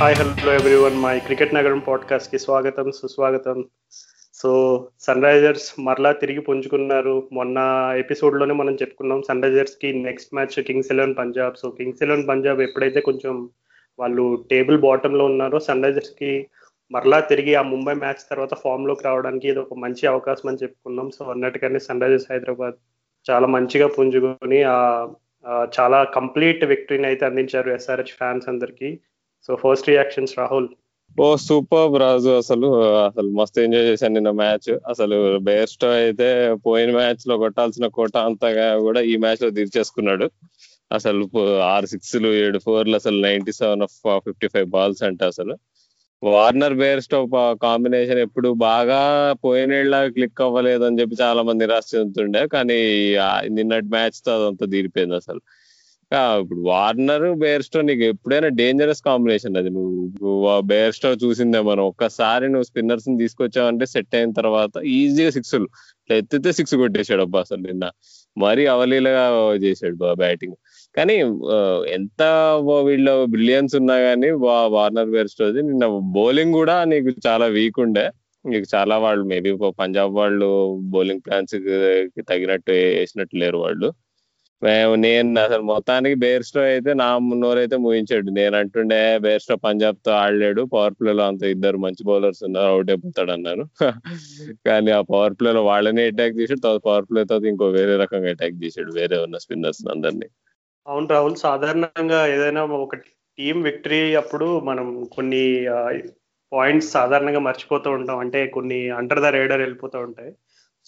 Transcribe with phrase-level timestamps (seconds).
[0.00, 3.64] Hi hello everyone my cricket నగరం పాడ్కాస్ట్కి స్వాగతం సుస్వాగతం.
[4.34, 4.50] సో
[5.00, 7.28] సన్ రైజర్స్ మరలా తిరిగి పుంజుకున్నారు.
[7.32, 7.58] మొన్న
[7.96, 13.00] ఎపిసోడ్లోనే మనం చెప్పుకున్నాం సన్ రైజర్స్కి next match Kings Eleven Punjab so Kings Eleven Punjab ఎప్పుడైతే
[13.00, 13.50] కొంచెం
[13.98, 16.46] వాళ్ళు టేబుల్ బాటమ్లో ఉన్నారో సన్ రైజర్స్కి
[16.90, 21.10] మరలా తిరిగి ఆ ముంబై మ్యాచ్ తర్వాత ఫామ్లోకి రావడానికి ఇది ఒక మంచి అవకాశం అని చెప్పుకున్నాం.
[21.10, 22.74] సో అన్నట్టుగానే సన్ రైజర్స్ హైదరాబాద్
[23.30, 25.08] చాలా మంచిగా పుంజుకొని ఆ
[25.80, 29.00] చాలా కంప్లీట్ విక్టరీని అయితే అందించారు ఎస్ఆర్హెచ్ ఫ్యాన్స్ అందరికీ.
[29.46, 30.68] సో ఫస్ట్ రియాక్షన్స్ రాహుల్
[31.18, 32.30] ఓ సూపర్ రాజు.
[32.42, 32.68] అసలు
[33.06, 36.28] అసలు మస్తు ఎంజాయ్ చేశాను నిన్న మ్యాచ్ అసలు బేస్టో అయితే
[36.66, 40.26] పోయిన మ్యాచ్లో కొట్టాల్సిన కోట అంతగా కూడా ఈ మ్యాచ్లో తీర్చేసుకున్నాడు.
[40.92, 41.24] అసలు
[41.72, 45.54] ఆరు సిక్స్లు ఏడు ఫోర్లు అసలు ninety seven of fifty five balls అంటే అసలు.
[46.22, 47.18] వార్నర్ బేర్స్టో
[47.62, 49.00] కాంబినేషన్ ఎప్పుడు బాగా
[49.44, 52.78] పోయినేళ్ళ క్లిక్ అవ్వలేదు అని చెప్పి చాలా మంది నిరాశ చెందుతుండే కానీ
[53.48, 55.40] నిన్నటి మ్యాచ్తో అదంతా తీరిపోయింది అసలు.
[56.12, 59.70] ఇప్పుడు వార్నర్ బేర్స్టో నీకు ఎప్పుడైనా డేంజరస్ కాంబినేషన్ అది.
[59.70, 61.82] నువ్వు బేర్స్టో చూసిందే మనం.
[61.92, 65.68] ఒక్కసారి నువ్వు స్పిన్నర్స్ని తీసుకొచ్చావంటే సెట్ అయిన తర్వాత ఈజీగా సిక్స్లు
[66.10, 67.84] ఎత్తితే సిక్స్ కొట్టేశాడు అబ్బా అసలు నిన్న.
[68.36, 69.24] మరీ అవలీలగా
[69.64, 70.56] చేశాడు బ్యాటింగ్
[70.94, 71.16] కానీ
[71.98, 72.22] ఎంత
[72.88, 74.30] వీళ్ళ బ్రిలియన్స్ ఉన్నా కానీ
[74.76, 75.86] వార్నర్ బేర్స్టోది నిన్న
[76.18, 78.06] బౌలింగ్ కూడా నీకు చాలా వీక్ ఉండే.
[78.44, 79.50] నీకు చాలా వాళ్ళు మేబీ
[79.80, 80.48] పంజాబ్ వాళ్ళు
[80.94, 83.88] బౌలింగ్ ప్లాన్స్కి తగినట్టు వేసినట్టు లేరు వాళ్ళు.
[84.62, 87.06] మేము నేను అసలు మొత్తానికి బేర్స్టో అయితే నా
[87.42, 88.30] నోరైతే ముగించాడు.
[88.38, 90.62] నేను అంటుండే బేర్స్టో పంజాబ్తో ఆడలేడు.
[90.74, 92.70] పవర్ ప్లేలో అంత ఇద్దరు మంచి బౌలర్స్ ఉన్నారు.
[92.74, 93.64] అవుట్ అయిపోతాడు అన్నాను
[94.68, 98.60] కానీ ఆ పవర్ ప్లేలో వాళ్ళని అటాక్ చేసాడు తర్వాత పవర్ ప్లే తర్వాత ఇంకో వేరే రకంగా అటాక్
[98.64, 98.92] చేశాడు.
[99.00, 100.28] వేరే ఉన్న స్పిన్నర్స్ అందరినీ.
[100.86, 102.94] అవును రాహుల్ సాధారణంగా ఏదైనా ఒక
[103.38, 105.42] టీం విక్టరీ అప్పుడు మనం కొన్ని
[106.52, 108.18] పాయింట్స్ సాధారణంగా మర్చిపోతూ ఉంటాం.
[108.18, 110.32] అంటే కొన్ని అండర్ ద రేడర్ వెళ్ళిపోతూ ఉంటాయి.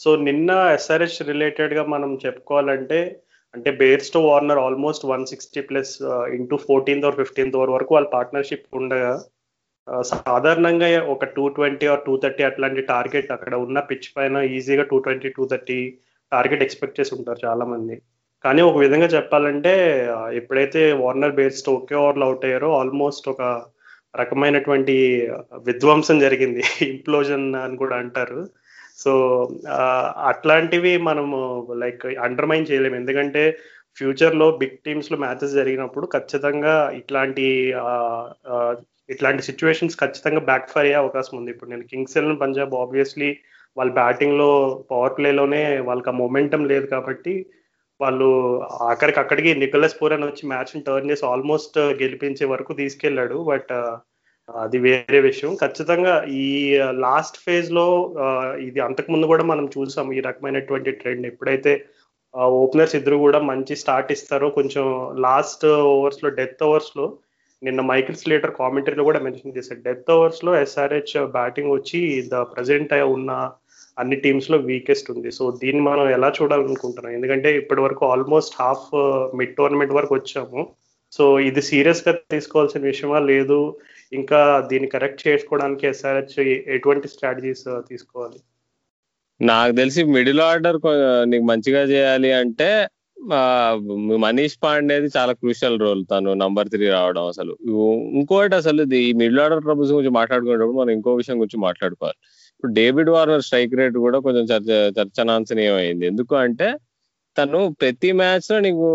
[0.00, 3.00] సో నిన్న ఎస్ఆర్హెచ్ రిలేటెడ్గా మనం చెప్పుకోవాలంటే
[3.54, 5.92] అంటే Bairstow Warner almost one sixty plus
[6.36, 9.10] into fourteenth or fifteenth over వరకు వాళ్ళ పార్ట్నర్షిప్ ఉండగా
[9.88, 14.84] uh, సాధారణంగా ఒక two twenty or two thirty అట్లాంటి టార్గెట్ అక్కడ ఉన్న పిచ్ పైన ఈజీగా
[14.92, 15.78] two twenty two thirty
[16.32, 17.96] target expect చేసి ఉంటారు చాలా మంది.
[18.44, 19.74] కానీ ఒక విధంగా చెప్పాలంటే
[20.16, 23.42] uh, ఎప్పుడైతే వార్నర్ బేర్స్ ఒకే ఓవర్లో అవుట్ అయ్యారో ఆల్మోస్ట్ ఒక
[24.14, 24.96] రకమైనటువంటి
[25.68, 26.62] విధ్వంసం జరిగింది.
[26.92, 28.40] ఇంప్లోజన్ అని కూడా అంటారు.
[29.02, 29.12] సో
[30.30, 31.38] అట్లాంటివి మనము
[31.82, 32.96] లైక్ అండర్మైన్ చేయలేము.
[33.02, 33.42] ఎందుకంటే
[33.98, 37.46] ఫ్యూచర్లో బిగ్ టీమ్స్లో మ్యాచెస్ జరిగినప్పుడు ఖచ్చితంగా ఇట్లాంటి
[39.12, 41.50] ఇట్లాంటి సిచ్యువేషన్స్ ఖచ్చితంగా బ్యాక్ ఫైర్ అయ్యే అవకాశం ఉంది.
[41.54, 43.30] ఇప్పుడు నేను కింగ్స్ ఎలెవన్ పంజాబ్ ఆబ్వియస్లీ
[43.76, 44.50] వాళ్ళ బ్యాటింగ్లో
[44.90, 47.34] పవర్ ప్లేలోనే వాళ్ళకి ఆ మొమెంటం లేదు కాబట్టి
[48.00, 48.28] వాళ్ళు
[48.92, 53.36] అక్కడికి అక్కడికి నికోలస్ పూరన్ వచ్చి మ్యాచ్ని టర్న్ చేసి ఆల్మోస్ట్ గెలిపించే వరకు తీసుకెళ్ళాడు.
[53.50, 53.72] బట్
[54.48, 55.50] అది వేరే విషయం.
[55.62, 56.46] ఖచ్చితంగా ఈ
[57.04, 57.86] లాస్ట్ ఫేజ్లో
[58.68, 61.72] ఇది అంతకు ముందు కూడా మనం చూసాం ఈ రకమైనటువంటి ట్రెండ్ ఎప్పుడైతే
[62.62, 64.84] ఓపెనర్స్ ఇద్దరు కూడా మంచి స్టార్ట్ ఇస్తారో కొంచెం
[65.26, 67.06] లాస్ట్ ఓవర్స్లో డెత్ ఓవర్స్లో
[67.62, 72.00] నిన్న మైకిల్ స్లేటర్ కామెంటరీలో కూడా మెన్షన్ చేశారు డెత్ ఓవర్స్లో ఎస్ఆర్హెచ్ బ్యాటింగ్ వచ్చి
[72.32, 73.32] ద ప్రజెంట్ ఉన్న
[73.98, 75.30] అన్ని టీమ్స్లో వీకెస్ట్ ఉంది.
[75.38, 77.12] సో దీన్ని మనం ఎలా చూడాలనుకుంటున్నాం?
[77.18, 78.88] ఎందుకంటే ఇప్పటి వరకు ఆల్మోస్ట్ హాఫ్
[79.38, 80.60] మిడ్ టోర్నమెంట్ వరకు వచ్చాము.
[81.12, 83.18] సో ఇది సీరియస్గా తీసుకోవాల్సిన విషయమా?
[83.32, 83.58] లేదు.
[84.12, 84.40] ఇంకా
[84.70, 86.38] దీన్ని కరెక్ట్ చేసుకోవడానికి ఎస్ఆర్హెచ్
[86.76, 88.40] ఎటువంటి స్ట్రాటజీస్ uh, తీసుకోవాలి?
[89.40, 90.78] నాకు తెలిసి మిడిల్ ఆర్డర్
[91.24, 92.68] నీకు మంచిగా చేయాలి అంటే
[94.24, 97.52] మనీష్ పాండేది చాలా క్రూషియల్ రోల్ తను నంబర్ త్రీ రావడం అసలు.
[98.20, 102.18] ఇంకోటి అసలు ఇది మిడిల్ ఆర్డర్ ట్రబుల్స్ గురించి మాట్లాడుకునేటప్పుడు మనం ఇంకో విషయం గురించి మాట్లాడుకోవాలి.
[102.54, 106.68] ఇప్పుడు డేవిడ్ వార్నర్ స్ట్రైక్ రేట్ కూడా కొంచెం చర్చ చర్చనాంశనీయం అయింది ఎందుకు అంటే
[107.36, 108.86] తను ప్రతి మ్యాచ్లో నీకు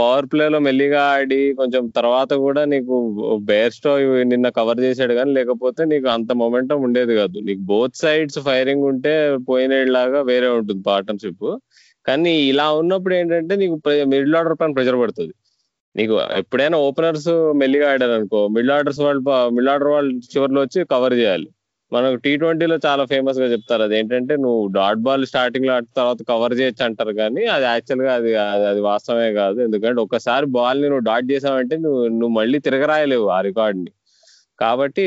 [0.00, 2.96] పవర్ ప్లే లో మెల్లిగా ఆడి కొంచెం తర్వాత కూడా నీకు
[3.48, 3.92] బేర్స్టో
[4.32, 7.36] నిన్న కవర్ చేశాడు కానీ లేకపోతే నీకు అంత మొమెంటం ఉండేది కాదు.
[7.48, 9.14] నీకు బోత్ సైడ్స్ ఫైరింగ్ ఉంటే
[9.48, 11.46] పోయినలాగా వేరే ఉంటుంది పార్ట్నర్షిప్
[12.06, 13.76] కానీ ఇలా ఉన్నప్పుడు ఏంటంటే నీకు
[14.14, 15.34] మిడిల్ ఆర్డర్ పైన ప్రెజర్ పడుతుంది.
[15.94, 17.30] నీకు ఎప్పుడైనా ఓపెనర్స్
[17.62, 19.22] మెల్లిగా ఆడారు అనుకో మిడిల్ ఆర్డర్స్ వాళ్ళు
[19.56, 21.48] మిడిల్ ఆర్డర్ వాళ్ళు చివరిలో వచ్చి కవర్ చేయాలి.
[21.94, 23.82] మనకు టీ ట్వంటీలో చాలా ఫేమస్గా చెప్తారు.
[23.86, 28.30] అది ఏంటంటే నువ్వు డాట్ బాల్ స్టార్టింగ్లో తర్వాత కవర్ చేయొచ్చు అంటారు కానీ అది యాక్చువల్గా అది
[28.70, 29.58] అది వాస్తవమే కాదు.
[29.66, 33.92] ఎందుకంటే ఒకసారి బాల్ని నువ్వు డాట్ చేసావంటే నువ్వు నువ్వు మళ్ళీ తిరగరాయలేవు ఆ రికార్డ్ని.
[34.58, 35.04] కాబట్టి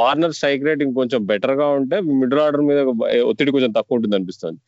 [0.00, 2.80] వార్నర్ స్ట్రైక్ రేట్ ఇంకొంచెం బెటర్గా ఉంటే మిడిల్ ఆర్డర్ మీద
[3.30, 4.60] ఒత్తిడి కొంచెం తక్కువ ఉంటుంది అనిపిస్తుంది.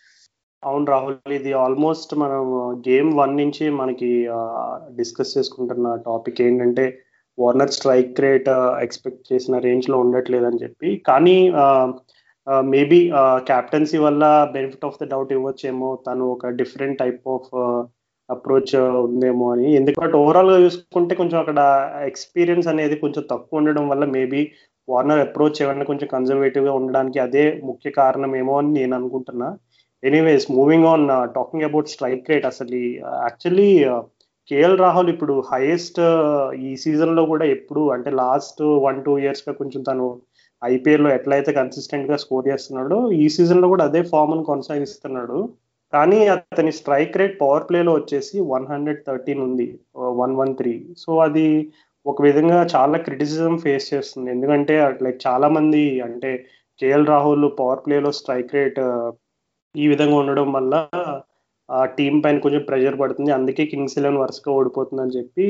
[0.62, 2.44] అవును రాహుల్ ఇది ఆల్మోస్ట్ మనం
[2.88, 4.10] గేమ్ వన్ నుంచి మనకి
[4.98, 6.84] డిస్కస్ చేసుకుంటున్న టాపిక్ ఏంటంటే
[7.38, 8.48] వార్నర్ స్ట్రైక్ రేట్
[8.82, 10.90] ఎక్స్పెక్ట్ చేసిన రేంజ్లో ఉండట్లేదని చెప్పి.
[11.06, 11.86] కానీ uh,
[12.46, 13.00] uh, maybe
[13.50, 15.90] captaincy uh, వల్ల బెనిఫిట్ ఆఫ్ ద డౌట్ ఇవ్వచ్చేమో.
[16.06, 17.50] తను ఒక డిఫరెంట్ టైప్ ఆఫ్
[18.28, 18.74] అప్రోచ్
[19.04, 19.68] ఉందేమో అని.
[19.74, 21.60] ఎందుకంటే ఓవరాల్గా చూసుకుంటే కొంచెం అక్కడ
[22.06, 24.42] ఎక్స్పీరియన్స్ అనేది కొంచెం తక్కువ ఉండడం వల్ల మేబీ
[24.88, 29.48] వార్నర్ అప్రోచ్ ఏమన్నా కొంచెం కన్జర్వేటివ్గా ఉండడానికి అదే ముఖ్య కారణం ఏమో అని నేను అనుకుంటున్నా.
[30.02, 32.76] Anyways moving on talking about strike rate అసలు
[33.24, 33.70] యాక్చువల్లీ
[34.50, 39.80] కేఎల్ రాహుల్ ఇప్పుడు హైయెస్ట్ uh, ఈ సీజన్లో కూడా ఎప్పుడు అంటే లాస్ట్ వన్ టూ ఇయర్స్గా కొంచెం
[39.82, 40.06] తను
[40.62, 45.38] ఐపీఎల్లో ఎట్లయితే కన్సిస్టెంట్గా స్కోర్ చేస్తున్నాడో ఈ సీజన్లో కూడా అదే ఫామ్ కొనసాగిస్తున్నాడు.
[45.92, 49.68] కానీ అతని స్ట్రైక్ రేట్ పవర్ ప్లేలో వచ్చేసి వన్ హండ్రెడ్ థర్టీన్ ఉంది
[50.20, 51.46] వన్ వన్ త్రీ సో అది
[52.06, 54.28] ఒక విధంగా చాలా క్రిటిసిజం ఫేస్ చేస్తుంది.
[54.36, 54.74] ఎందుకంటే
[55.06, 56.32] లైక్ చాలా మంది అంటే
[56.80, 58.80] కేఎల్ రాహుల్ పవర్ ప్లేలో స్ట్రైక్ రేట్
[59.74, 60.74] ఈ విధంగా ఉండడం వల్ల
[61.76, 63.30] ఆ టీం పైన కొంచెం ప్రెషర్ పడుతుంది.
[63.38, 65.44] అందుకే కింగ్స్ ఎలెవెన్ వరుసగా ఓడిపోతుంది అని చెప్పి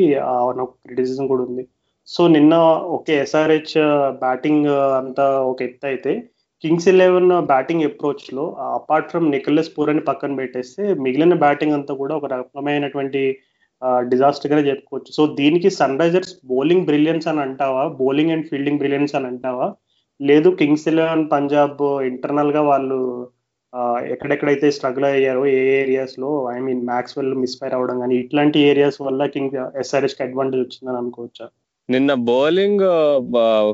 [0.61, 1.65] నాకు క్రిటిసిజం కూడా ఉంది.
[2.09, 2.55] సో నిన్న
[2.97, 3.75] ఓకే ఎస్ఆర్హెచ్
[4.25, 4.69] బ్యాటింగ్
[5.01, 6.13] అంతా ఒక ఎత్తు అయితే
[6.65, 8.45] కింగ్స్ ఎలెవెన్ బ్యాటింగ్ అప్రోచ్లో
[8.79, 13.23] అపార్ట్ ఫ్రమ్ నికలస్ పూరని పక్కన పెట్టేస్తే మిగిలిన బ్యాటింగ్ అంతా కూడా ఒక రకమైనటువంటి
[14.13, 15.11] డిజాస్ట్గా చెప్పుకోవచ్చు.
[15.19, 17.85] సో దీనికి సన్ రైజర్స్ బౌలింగ్ బ్రిలియన్స్ అని అంటావా?
[18.01, 19.69] బౌలింగ్ అండ్ ఫీల్డింగ్ బ్రిలియన్స్ అని అంటావా?
[20.21, 22.99] లేదు కింగ్స్ ఎలెవెన్ పంజాబ్ ఇంటర్నల్గా వాళ్ళు
[24.13, 29.27] ఎక్కడెక్కడైతే స్ట్రగుల్ అయ్యారో ఏ ఏరియాస్లో I mean Maxwell misfire అవడం కానీ ఇట్లాంటి ఏరియాస్ వల్ల
[29.35, 31.47] కింగ్ ఎస్ఆర్ఎస్కి అడ్వాంటేజ్ వచ్చిందని అనుకోవచ్చా?
[31.89, 32.83] నిన్న బౌలింగ్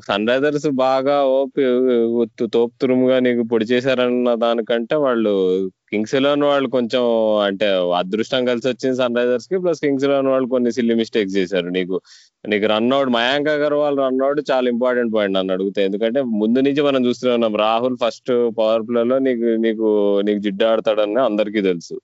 [0.02, 1.14] సన్ రైజర్స్ బాగా
[2.48, 5.32] తోపు తురుముగా నీకు పొడి చేశారన్న దానికంటే వాళ్ళు
[5.94, 7.02] కింగ్స్ ఎలెవన్ వాళ్ళు కొంచెం
[7.38, 11.66] అంటే అదృష్టం కలిసి వచ్చింది సన్ రైజర్స్కి ప్లస్ కింగ్స్ ఎలెవన్ వాళ్ళు కొన్ని సిల్లీ మిస్టేక్స్ చేశారు.
[11.66, 12.00] నీకు
[12.48, 15.84] నీకు run out Mayank Agarwal run out చాలా ఇంపార్టెంట్ పాయింట్ నన్ను అడిగితే.
[15.84, 17.56] ఎందుకంటే ముందు నుంచి మనం చూస్తూనే ఉన్నాం.
[17.56, 22.00] రాహుల్ ఫస్ట్ పవర్ ప్లేలో నీకు నీకు నీకు జిడ్డు ఆడతాడని అందరికీ తెలుసు.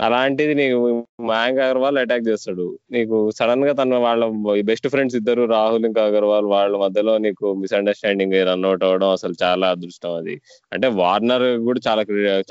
[0.00, 2.78] అలాంటిది నీకు మయాంక్ అగర్వాల్ అటాక్ చేస్తాడు.
[2.92, 4.24] నీకు సడన్గా తన వాళ్ళ
[4.60, 10.14] బెస్ట్ ఫ్రెండ్స్ ఇద్దరు రాహుల్ ఇంకా అగర్వాల్ వాళ్ళ మధ్యలో నీకు మిస్అండర్స్టాండింగ్ రన్అట్ అవడం అసలు చాలా అదృష్టం
[10.14, 10.40] అది.
[10.72, 12.02] అంటే వార్నర్ కూడా చాలా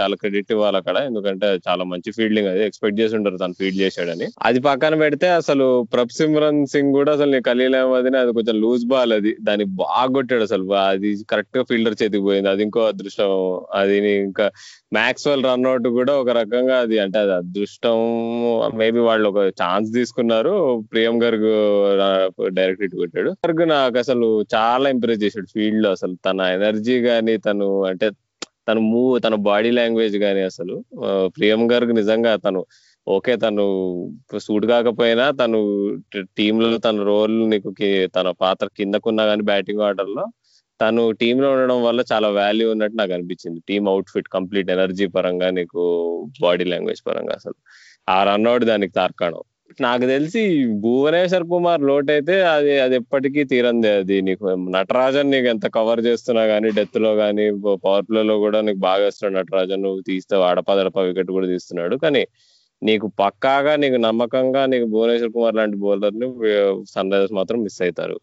[0.02, 0.98] చాలా క్రెడిట్ ఇవ్వాలి అక్కడ.
[0.98, 2.66] ఎందుకంటే చాలా మంచి ఫీల్డింగ్ అది.
[2.66, 4.28] ఎక్స్పెక్ట్ చేసి ఉంటారు తను ఫీల్డ్ చేశాడని.
[4.44, 8.86] అది పక్కన పెడితే అసలు ప్రభ్ సిమ్రన్ సింగ్ కూడా అసలు నీకు ఖలీల్ అహ్మద్ అది కొంచెం లూజ్
[8.86, 9.38] బాల్ అది.
[9.42, 10.74] దాన్ని బాగా కొట్టాడు అసలు.
[10.74, 12.50] అది కరెక్ట్గా ఫీల్డర్ చేతికి పోయింది.
[12.50, 13.62] అది ఇంకో అదృష్టం.
[13.74, 14.52] అది ఇంకా
[14.94, 17.98] మ్యాక్స్వెల్ రన్అట్ కూడా ఒక రకంగా అది అంటే అది అదృష్టం
[18.78, 20.54] మేబీ వాళ్ళు ఒక ఛాన్స్ తీసుకున్నారు.
[20.92, 21.50] ప్రియం గర్గ్
[22.56, 26.16] డైరెక్ట్ ఇటు పెట్టాడు గర్గ్ నాకు అసలు చాలా ఇంప్రెస్ చేశాడు ఫీల్డ్లో అసలు.
[26.26, 28.10] తన ఎనర్జీ గానీ తను అంటే
[28.70, 30.76] తన మూవ్ తన బాడీ లాంగ్వేజ్ గానీ అసలు.
[31.26, 32.62] ప్రియం గర్గ్ నిజంగా తను
[33.08, 33.66] ఓకే తను
[34.38, 35.60] సూట్ కాకపోయినా తను
[36.38, 37.70] టీమ్లో తన రోల్ నీకు
[38.16, 40.26] తన పాత్ర కిందకున్నా కానీ బ్యాటింగ్ ఆర్డర్లో
[40.80, 43.60] తను టీమ్లో ఉండడం వల్ల చాలా వాల్యూ ఉన్నట్టు నాకు అనిపించింది.
[43.70, 45.82] Team outfit complete energy పరంగా నీకు
[46.42, 47.58] బాడీ లాంగ్వేజ్ పరంగా అసలు.
[48.10, 49.42] ఆ రన్అట్ దానికి తార్కాణం.
[49.82, 50.42] నాకు తెలిసి
[50.82, 56.44] భువనేశ్వర్ కుమార్ లోట్ అయితే అది అది ఎప్పటికీ తీరంది అది నీకు నటరాజన్ నీకు ఎంత కవర్ చేస్తున్నా
[56.44, 57.46] గానీ డెత్లో గానీ
[57.86, 59.84] పవర్ ప్లే లో కూడా నీకు బాగా వేస్తున్నాడు నటరాజన్.
[59.84, 61.96] నువ్వు తీస్తే అడపదడప వికెట్ కూడా తీస్తున్నాడు.
[61.96, 62.24] కానీ
[62.82, 66.28] నీకు పక్కాగా నీకు నమ్మకంగా నీకు భువనేశ్వర్ కుమార్ లాంటి బౌలర్ని
[66.90, 68.18] సన్ రైజర్స్ మాత్రం మిస్ అవుతారు.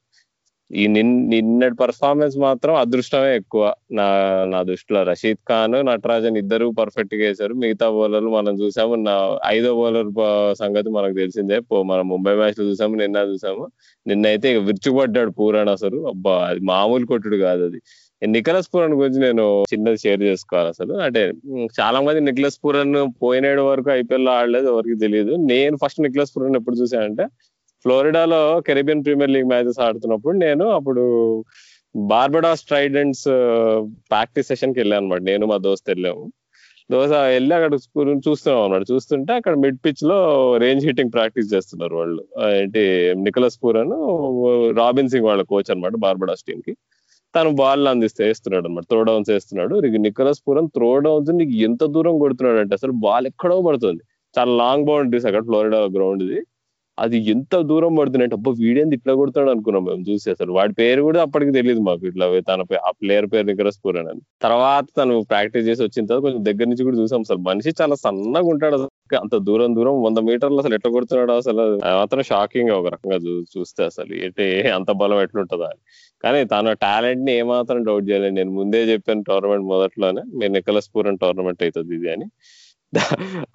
[0.71, 3.65] ఈ నిన్నటి పర్ఫార్మెన్స్ మాత్రం అదృష్టమే ఎక్కువ.
[3.99, 4.07] నా
[4.53, 7.55] నా దృష్టిలో రషీద్ ఖాన్ నటరాజన్ ఇద్దరు పర్ఫెక్ట్గా వేశారు.
[7.63, 8.95] మిగతా బౌలర్లు మనం చూసాము.
[9.09, 9.15] నా
[9.47, 10.11] ఐదో బౌలర్
[10.63, 11.59] సంగతి మనకు తెలిసిందే.
[11.93, 13.65] మనం ముంబై మ్యాచ్లో చూసాము నిన్న చూసాము.
[14.07, 16.01] నిన్నైతే విరుచుపడ్డాడు పూరాన్ అసలు.
[16.13, 17.81] అబ్బా అది మామూలు కొట్టుడు కాదు అది.
[18.23, 20.93] నికలస్ పూరన్ గురించి నేను చిన్నది షేర్ చేసుకోవాలి అసలు.
[21.07, 21.23] అంటే
[21.79, 26.77] చాలా మంది నిక్లస్ పూరన్ పోయినేడు వరకు ఐపీఎల్ ఆడలేదు ఎవరికి తెలియదు నేను ఫస్ట్ నిక్లస్ పూరన్ ఎప్పుడు
[26.83, 27.27] చూసానంటే
[27.85, 31.03] ఫ్లోరిడాలో కెరీబియన్ ప్రీమియర్ లీగ్ మ్యాచెస్ ఆడుతున్నప్పుడు నేను అప్పుడు
[32.11, 33.27] బార్బడాస్ ట్రైడెంట్స్
[34.13, 36.25] ప్రాక్టీస్ సెషన్కి వెళ్ళాను అనమాట నేను మా దోస్త్ వెళ్ళాము.
[36.93, 37.75] దోశ వెళ్ళి అక్కడ
[38.27, 40.17] చూస్తున్నాం అనమాట చూస్తుంటే అక్కడ మిడ్ పిచ్లో
[40.63, 42.23] రేంజ్ హిట్టింగ్ ప్రాక్టీస్ చేస్తున్నారు వాళ్ళు.
[42.61, 42.83] ఏంటి
[43.27, 43.95] నికలస్ పూరన్
[44.81, 46.75] రాబిన్ సింగ్ వాళ్ళ కోచ్ అనమాట బార్బడాస్ టీమ్కి.
[47.35, 49.75] తను బాల్ అందిస్తే వేస్తున్నాడు అనమాట త్రో డౌన్స్ వేస్తున్నాడు.
[50.07, 54.03] నికలస్ పూరన్ త్రో డౌన్స్ నీకు ఎంత దూరం కొడుతున్నాడు అంటే అసలు బాల్ ఎక్కడో పడుతుంది.
[54.35, 56.41] చాలా లాంగ్ బౌండరీస్ అక్కడ ఫ్లోరిడా గ్రౌండ్ ఇది
[56.99, 60.51] అది ఎంత దూరం పడుతున్నాయంటే అబ్బా వీడేంది ఇట్లా కొడుతాడు అనుకున్నాం మేము చూసి అసలు.
[60.59, 64.87] వాడి పేరు కూడా అప్పటికి తెలియదు మాకు ఇట్లా తన ఆ ప్లేయర్ పేరు నికరస్ పూరన్ అని తర్వాత
[64.99, 67.41] తను ప్రాక్టీస్ చేసి వచ్చిన తర్వాత కొంచెం దగ్గర నుంచి కూడా చూసాం అసలు.
[67.51, 68.79] మనిషి చాలా సన్నగా ఉంటాడు
[69.23, 71.65] అంత దూరం దూరం వంద మీటర్లు అసలు ఎట్లా కొడుతున్నాడు అసలు
[72.01, 73.19] మాత్రం షాకింగ్ ఒక రకంగా
[73.55, 74.13] చూస్తే అసలు.
[74.25, 74.47] ఏంటి
[74.79, 75.83] అంత బలం ఎట్లుంటుందా అని.
[76.25, 78.35] కానీ తన టాలెంట్ని ఏమాత్రం డౌట్ చేయలేదు.
[78.41, 82.27] నేను ముందే చెప్పాను టోర్నమెంట్ మొదట్లోనే మీరు నికలస్ పూరన్ టోర్నమెంట్ అవుతుంది ఇది అని.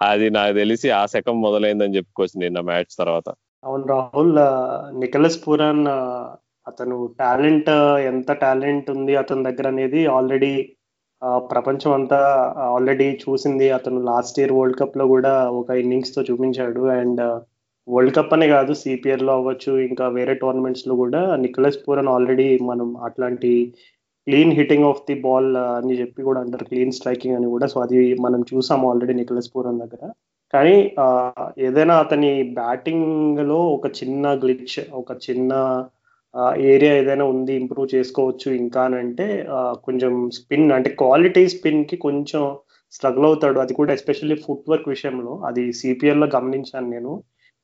[0.02, 3.28] అది నాకు తెలిసి ఆ శకం మొదలైందని చెప్పుకోవచ్చు నిన్న మ్యాచ్ తర్వాత.
[3.64, 4.36] అవును రాహుల్
[5.00, 5.86] నికలస్ పూరన్
[6.68, 7.70] అతను టాలెంట్
[8.12, 10.52] ఎంత టాలెంట్ ఉంది అతని దగ్గర అనేది ఆల్రెడీ
[11.52, 12.20] ప్రపంచం అంతా
[12.74, 13.68] ఆల్రెడీ చూసింది.
[13.70, 16.84] అతను లాస్ట్ ఇయర్ వరల్డ్ కప్లో కూడా ఒక ఇన్నింగ్స్తో చూపించాడు.
[17.00, 17.22] అండ్
[17.88, 23.52] వరల్డ్ కప్ అనే కాదు సిపిఎల్లో అవ్వచ్చు ఇంకా వేరే టోర్నమెంట్స్లో కూడా నికలస్ పూరన్ ఆల్రెడీ మనం అట్లాంటి
[24.28, 26.66] clean hitting of the ball అని చెప్పి కూడా అంటారు.
[26.66, 27.68] క్లీన్ స్ట్రైకింగ్ అని కూడా.
[27.74, 30.04] సో అది మనం చూసాము ఆల్రెడీ నికలస్ పూరన్ దగ్గర.
[30.54, 30.76] కానీ
[31.68, 35.54] ఏదైనా అతని బ్యాటింగ్లో ఒక చిన్న గ్లిచ్ ఒక చిన్న
[36.72, 39.28] ఏరియా ఏదైనా ఉంది ఇంప్రూవ్ చేసుకోవచ్చు ఇంకా అని అంటే
[39.86, 42.44] కొంచెం స్పిన్ అంటే క్వాలిటీ స్పిన్కి కొంచెం
[42.94, 43.58] స్ట్రగుల్ అవుతాడు.
[43.60, 45.34] అది కూడా ఎస్పెషల్లీ ఫుట్ వర్క్ విషయంలో.
[45.50, 47.14] అది సిపిఎల్లో గమనించాను నేను.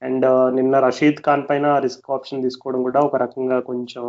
[0.01, 0.25] అండ్
[0.57, 4.03] నిన్న రషీద్ ఖాన్ పైన రిస్క్ ఆప్షన్ తీసుకోవడం కూడా ఒక రకంగా కొంచెం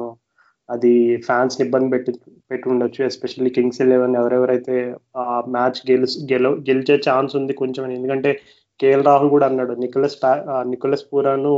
[0.69, 0.93] అది
[1.27, 2.13] ఫ్యాన్స్ ఇబ్బంది పెట్టి
[2.51, 4.77] పెట్టి ఉండొచ్చు ఎస్పెషల్లీ కింగ్స్ ఎలెవెన్ ఎవరెవరైతే
[5.17, 5.25] ఆ
[5.57, 8.31] మ్యాచ్ గెలు గెల గెలిచే ఛాన్స్ ఉంది కొంచెం ఎందుకంటే
[8.81, 10.17] కేఎల్ రాహుల్ కూడా అన్నాడు నికోలస్
[10.73, 11.53] నికోలస్ పూరాను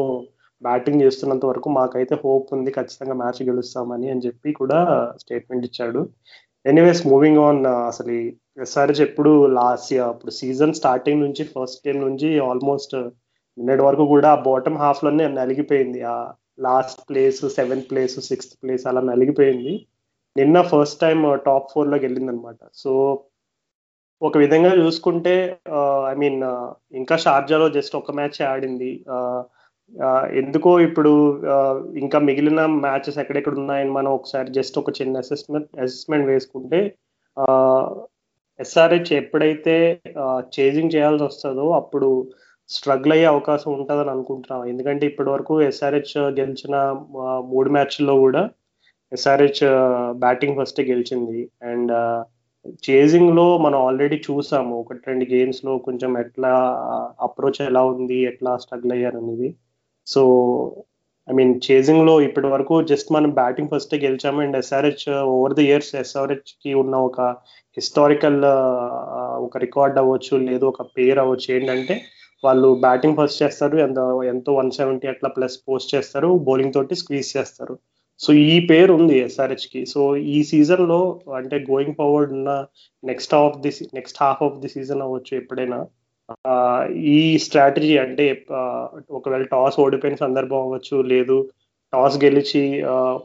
[0.62, 4.78] బ్యాటింగ్ చేస్తున్నంత వరకు మాకైతే హోప్ ఉంది ఖచ్చితంగా మ్యాచ్ గెలుస్తామని అని చెప్పి కూడా
[5.22, 6.00] స్టేట్మెంట్ ఇచ్చాడు.
[6.64, 7.60] ఎనీవేస్ మూవింగ్ ఆన్
[7.90, 8.14] అసలు
[8.64, 12.94] ఎస్ఆర్ఎస్ ఎప్పుడు లాస్ట్ అప్పుడు సీజన్ స్టార్టింగ్ నుంచి ఫస్ట్ గేమ్ నుంచి ఆల్మోస్ట్
[13.58, 16.00] నిన్నటి వరకు కూడా ఆ బాటమ్ హాఫ్లోనే నలిగిపోయింది.
[16.12, 16.16] ఆ
[16.58, 19.74] last place seventh place sixth place అలా నలిగిపోయింది.
[20.36, 22.92] నిన్న ఫస్ట్ టైం uh, టాప్ ఫోర్లోకి వెళ్ళింది అనమాట సో
[24.22, 25.34] ఒక విధంగా చూసుకుంటే
[25.72, 28.92] uh, ఐ మీన్ uh, ఇంకా షార్జాలో జస్ట్ ఒక మ్యాచ్ ఆడింది.
[30.34, 31.12] ఎందుకో ఇప్పుడు
[31.94, 36.80] ఇంకా మిగిలిన మ్యాచెస్ ఎక్కడెక్కడ ఉన్నాయని మనం ఒకసారి జస్ట్ ఒక చిన్న అసెస్మెంట్ అసెస్మెంట్ వేసుకుంటే
[38.60, 39.76] ఎస్ఆర్హెచ్ ఎప్పుడైతే
[40.58, 42.08] చేజింగ్ చేయాల్సి వస్తుందో అప్పుడు
[42.70, 46.76] స్ట్రగుల్ అయ్యే అవకాశం ఉంటుందని అనుకుంటున్నాం ఎందుకంటే ఇప్పటి వరకు ఎస్ఆర్హెచ్ గెలిచిన
[47.52, 48.42] మూడు మ్యాచ్ల్లో కూడా
[49.12, 49.62] ఎస్ఆర్హెచ్
[50.24, 51.38] బ్యాటింగ్ ఫస్ట్ గెలిచింది.
[51.70, 51.92] అండ్
[52.88, 54.72] చేజింగ్లో మనం ఆల్రెడీ చూసాము.
[54.82, 56.52] ఒకటి రెండు గేమ్స్లో కొంచెం ఎట్లా
[57.26, 59.48] అప్రోచ్ ఎలా ఉంది ఎట్లా స్ట్రగుల్ అయ్యారు అనేది.
[60.06, 60.22] సో
[61.28, 64.40] ఐ మీన్ చేజింగ్లో ఇప్పటి వరకు జస్ట్ మనం batting first గెలిచాము.
[64.46, 67.20] And SRH over the years ఎస్ఆర్హెచ్కి ఉన్న ఒక
[67.76, 68.40] హిస్టారికల్
[69.46, 71.48] ఒక రికార్డ్ అవ్వచ్చు లేదు ఒక పేరు అవ్వచ్చు.
[71.56, 71.96] ఏంటంటే
[72.44, 73.98] వాళ్ళు బ్యాటింగ్ ఫస్ట్ చేస్తారు ఎంత
[74.32, 77.74] ఎంతో వన్ సెవెంటీ అట్లా ప్లస్ పోస్ట్ చేస్తారు బౌలింగ్ తోటి స్క్వీజ్ చేస్తారు.
[78.20, 79.80] సో ఈ పేరు ఉంది ఎస్ఆర్హెచ్కి.
[79.92, 81.00] సో ఈ సీజన్లో
[81.38, 82.50] అంటే గోయింగ్ ఫార్వర్డ్ ఉన్న
[83.02, 85.78] next half the next half of the season అవ్వచ్చు ఎప్పుడైనా.
[87.16, 88.24] ఈ స్ట్రాటజీ అంటే
[89.18, 91.36] ఒకవేళ టాస్ ఓడిపోయిన సందర్భం అవ్వచ్చు లేదు
[91.92, 92.62] టాస్ గెలిచి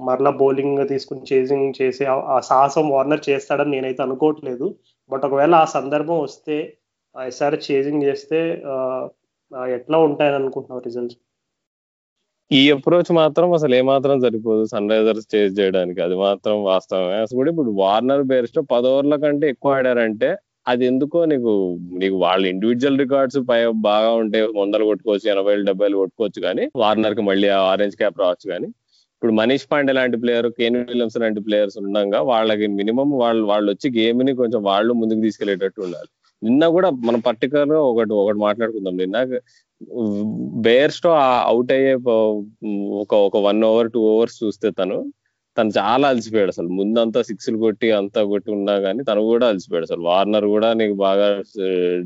[0.08, 4.68] మరలా బౌలింగ్ తీసుకుని చేసింగ్ చేసే ఆ సాహసం వార్నర్ చేస్తాడని నేనైతే అనుకోవట్లేదు.
[5.12, 6.58] బట్ ఒకవేళ ఆ సందర్భం వస్తే
[7.16, 8.40] ఎస్ఆర్ చేజింగ్ చేస్తే
[9.78, 11.20] ఎట్లా ఉంటాయని అనుకుంటున్నావు రిజల్ట్స్
[12.52, 16.00] ఈ అప్రోచ్ మాత్రం అసలు ఏమాత్రం సరిపోదు సన్ రైజర్స్ చేజ్ చేయడానికి.
[16.02, 17.18] అది మాత్రం వాస్తవమే.
[17.26, 20.30] అసలు ఇప్పుడు వార్నర్ బేర్స్టో పది ఓవర్ల కంటే ఎక్కువ ఆడారంటే
[20.68, 21.52] అది ఎందుకో నీకు
[22.02, 27.50] నీకు వాళ్ళ ఇండివిజువల్ రికార్డ్స్ పై బాగా ఉంటే వందలు కొట్టుకోవచ్చు ఎనభై డెబ్బైలు కొట్టుకోవచ్చు కానీ వార్నర్కి మళ్ళీ
[27.72, 28.68] ఆరెంజ్ క్యాప్ రావచ్చు కానీ
[29.16, 33.90] ఇప్పుడు మనీష్ పాండే లాంటి ప్లేయర్ కేన్ విలియమ్స్ లాంటి ప్లేయర్స్ ఉండగా వాళ్ళకి మినిమం వాళ్ళు వాళ్ళు వచ్చి
[34.00, 36.10] గేమ్ని కొంచెం వాళ్ళు ముందుకు తీసుకెళ్ళేటట్టు ఉండాలి.
[36.44, 38.96] నిన్న కూడా మనం పర్టికులర్గా ఒకటి ఒకటి మాట్లాడుకుందాం.
[38.98, 39.18] నిన్న
[40.66, 41.12] బేర్స్టో
[41.50, 41.94] అవుట్ అయ్యే
[43.02, 44.98] ఒక ఒక వన్ ఓవర్ టూ ఓవర్స్ చూస్తే తను
[45.58, 46.70] తను చాలా అలసిపోయాడు అసలు.
[46.78, 50.02] ముందంతా సిక్స్లు కొట్టి అంతా కొట్టి ఉన్నా కానీ తను కూడా అలసిపోయాడు అసలు.
[50.10, 51.28] వార్నర్ కూడా నీకు బాగా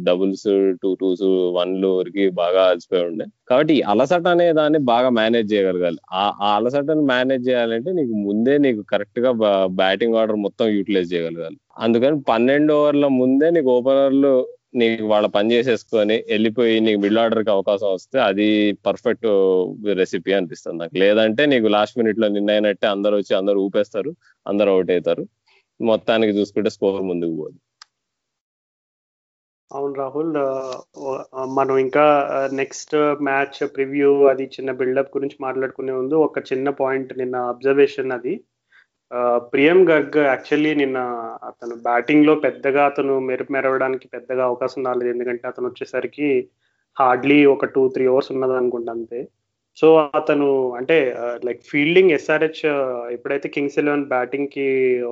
[0.07, 0.47] డబుల్స్
[0.81, 1.23] టూ టూస్
[1.57, 3.25] వన్లు వరకు బాగా అలసిపోయి ఉండే.
[3.49, 5.99] కాబట్టి అలసట అనే దాన్ని బాగా మేనేజ్ చేయగలగాలి.
[6.13, 6.23] ఆ
[6.57, 9.31] అలసటను మేనేజ్ చేయాలంటే నీకు ముందే నీకు కరెక్ట్గా
[9.81, 11.57] బ్యాటింగ్ ఆర్డర్ మొత్తం యూటిలైజ్ చేయగలగాలి.
[11.79, 14.33] అందుకని పన్నెండు ఓవర్ల ముందే నీకు ఓపెనర్లు
[14.81, 18.47] నీకు వాళ్ళ పని చేసేసుకొని వెళ్ళిపోయి నీకు మిడిల్ ఆర్డర్కి అవకాశం వస్తే అది
[18.87, 19.27] పర్ఫెక్ట్
[20.01, 20.95] రెసిపీ అనిపిస్తుంది నాకు.
[21.03, 24.13] లేదంటే నీకు లాస్ట్ మినిట్లో నిన్న అయినట్టే అందరు వచ్చి అందరు ఊపేస్తారు
[24.45, 25.25] అందరు అవుట్ అవుతారు.
[25.79, 27.57] మొత్తానికి చూసుకుంటే స్కోర్ ముందుకు పోదు.
[29.71, 30.35] అవును రాహుల్
[31.57, 32.03] మనం ఇంకా
[32.53, 32.93] నెక్స్ట్
[33.27, 38.33] మ్యాచ్ ప్రివ్యూ అది చిన్న బిల్డప్ గురించి మాట్లాడుకునే ముందు ఒక చిన్న పాయింట్ నిన్న అబ్జర్వేషన్ అది.
[39.51, 40.99] ప్రియం గర్గ్ యాక్చువల్లీ నిన్న
[41.49, 45.09] అతను బ్యాటింగ్లో పెద్దగా అతను మెరుపు మెరవడానికి పెద్దగా అవకాశం రాలేదు.
[45.13, 46.29] ఎందుకంటే అతను వచ్చేసరికి
[46.97, 49.19] హార్డ్లీ ఒక టూ త్రీ అవర్స్ ఉన్నది అనుకుంటా అంతే.
[49.77, 49.87] సో
[50.19, 50.47] అతను
[50.79, 50.97] అంటే
[51.47, 52.61] లైక్ ఫీల్డింగ్ ఎస్ఆర్హెచ్
[53.15, 54.67] ఎప్పుడైతే కింగ్స్ ఎలెవెన్ బ్యాటింగ్కి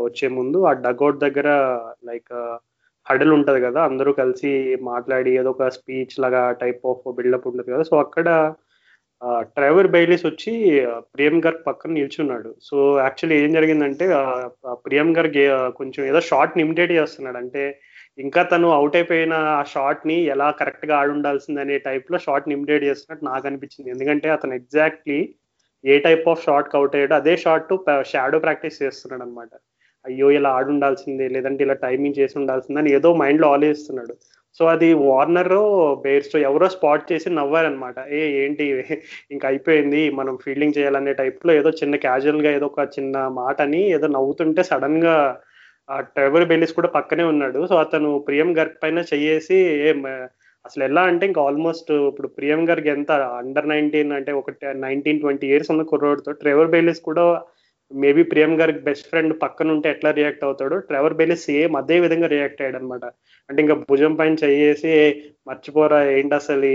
[0.06, 1.50] వచ్చే ముందు ఆ డగౌట్ దగ్గర
[2.10, 2.34] లైక్
[3.08, 4.52] హడల్ ఉంటది కదా అందరూ కలిసి
[4.92, 7.84] మాట్లాడి ఏదో ఒక స్పీచ్ లాగా టైప్ ఆఫ్ బిల్డప్ ఉంటుంది కదా.
[7.92, 8.28] సో అక్కడ
[9.56, 10.52] ట్రైవర్ బైలీస్ వచ్చి
[11.14, 12.50] ప్రియం గర్గ్ పక్కన నిల్చున్నాడు.
[12.68, 14.06] సో యాక్చువల్లీ ఏం జరిగిందంటే
[14.88, 15.40] ప్రియం గర్గ్
[15.80, 17.38] కొంచెం ఏదో షార్ట్ ఇమిటేట్ చేస్తున్నాడు.
[17.44, 17.64] అంటే
[18.26, 23.48] ఇంకా తను అవుట్ అయిపోయిన ఆ షార్ట్ని ఎలా కరెక్ట్గా ఆడుండాల్సింది అనే టైప్లో షార్ట్ ఇమిటేట్ చేస్తున్నట్టు నాకు
[23.50, 23.90] అనిపించింది.
[23.96, 25.20] ఎందుకంటే అతను ఎగ్జాక్ట్లీ
[25.84, 27.74] ఏ టైప్ ఆఫ్ షార్ట్ అవుట్ అయ్యాడో అదే షార్ట్
[28.12, 29.52] షాడో ప్రాక్టీస్ చేస్తున్నాడు అనమాట
[30.06, 34.14] అయ్యో ఇలా ఆడుండాల్సిందే లేదంటే ఇలా టైమింగ్ చేసి ఉండాల్సిందే అని ఏదో మైండ్లో ఆలోచిస్తున్నాడు.
[34.60, 35.54] సో అది వార్నర్
[36.04, 38.66] బేర్స్టో ఎవరో స్పాట్ చేసి నవ్వారనమాట ఏ ఏంటి?
[39.34, 44.08] ఇంకా అయిపోయింది మనం ఫీల్డింగ్ చేయాలనే టైప్లో ఏదో చిన్న క్యాజువల్గా ఏదో ఒక చిన్న మాట అని ఏదో
[44.18, 45.16] నవ్వుతుంటే సడన్గా
[46.16, 47.60] ట్రెవర్ బెల్లిస్ కూడా పక్కనే ఉన్నాడు.
[47.72, 49.60] సో అతను ప్రియం గర్గ్ పైన చెయ్యేసి
[50.66, 54.52] అసలు ఎలా అంటే ఇంకా ఆల్మోస్ట్ ఇప్పుడు ప్రియం గర్గ్ ఎంత అండర్ నైన్టీన్ అంటే ఒక
[54.86, 57.26] నైన్టీన్ ట్వంటీ ఇయర్స్ ఉన్న కుర్రోడ్తో ట్రెవర్ బెల్లిస్ కూడా
[57.92, 62.28] మేబీ ప్రియం గారికి బెస్ట్ ఫ్రెండ్ పక్కన ఉంటే ఎట్లా రియాక్ట్ అవుతాడు ట్రెవర్ బెల్లి సేమ్ అదే విధంగా
[62.28, 63.06] రియాక్ట్ అయ్యాడు అనమాట
[63.50, 64.94] అంటే ఇంకా భుజం పైన చేసి
[65.48, 66.70] మర్చిపోరా ఏంటి అసలు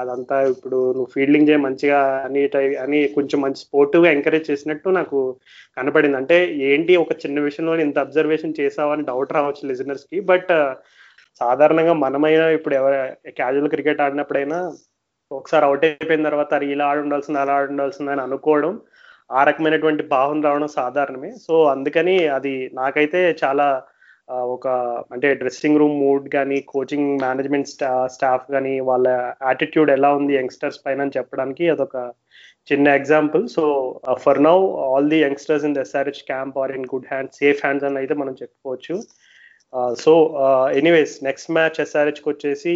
[0.00, 2.42] అదంతా ఇప్పుడు నువ్వు ఫీల్డింగ్ చేయ మంచిగా అని
[2.84, 5.20] అని కొంచెం మంచి స్పోర్టివ్గా ఎంకరేజ్ చేసినట్టు నాకు
[5.76, 6.18] కనపడింది.
[6.22, 6.38] అంటే
[6.70, 10.20] ఏంటి ఒక చిన్న విషయంలో ఇంత అబ్జర్వేషన్ చేసావని డౌట్ రావచ్చు లిజనర్స్కి.
[10.32, 10.52] బట్
[11.40, 12.98] సాధారణంగా మనమైనా ఇప్పుడు ఎవరు
[13.40, 14.58] క్యాజువల్ క్రికెట్ ఆడినప్పుడైనా
[15.30, 18.72] ఒకసారి అవుట్ అయిపోయిన తర్వాత ఇలా ఆడి ఉండాల్సింది అలా ఆడి ఉండాల్సింది అని అనుకోవడం
[19.30, 21.30] ఆ రకమైనటువంటి భావన రావడం సాధారణమే.
[21.46, 23.66] సో అందుకని అది నాకైతే చాలా
[24.54, 24.68] ఒక
[25.14, 29.08] అంటే డ్రెస్సింగ్ రూమ్ మూడ్ కానీ కోచింగ్ మేనేజ్మెంట్ స్టా స్టాఫ్ కానీ వాళ్ళ
[29.48, 31.96] యాటిట్యూడ్ ఎలా ఉంది యంగ్స్టర్స్ పైన అని చెప్పడానికి అదొక
[32.70, 33.44] చిన్న example.
[33.56, 33.64] So
[34.24, 34.56] for now
[34.86, 38.34] all the youngsters in SRH camp are in good hands safe hands అని అయితే మనం
[38.42, 38.96] చెప్పుకోవచ్చు.
[40.04, 40.12] సో
[40.80, 42.72] ఎనీవేస్ నెక్స్ట్ మ్యాచ్ ఎస్ఆర్హెచ్కి వచ్చేసి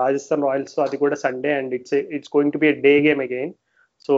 [0.00, 3.52] రాజస్థాన్ రాయల్స్ అది కూడా Sunday and it's it's going to be day game again.
[4.08, 4.14] So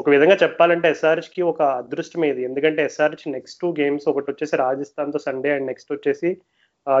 [0.00, 2.42] ఒక విధంగా చెప్పాలంటే ఎస్ఆర్హెచ్కి ఒక అదృష్టం ఇది.
[2.48, 6.30] ఎందుకంటే ఎస్ఆర్హెచ్ నెక్స్ట్ టూ గేమ్స్ ఒకటి వచ్చేసి రాజస్థాన్తో సండే అండ్ నెక్స్ట్ వచ్చేసి